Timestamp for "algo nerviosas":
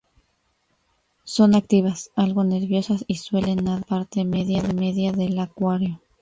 2.15-3.03